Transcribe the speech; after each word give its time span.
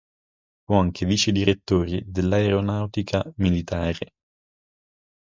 Fu 0.65 0.73
anche 0.73 1.05
vicedirettore 1.05 2.01
dell'Aeronautica 2.03 3.23
militare. 3.35 4.13